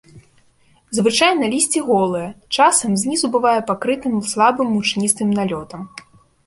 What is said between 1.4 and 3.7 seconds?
лісце голае, часам знізу бывае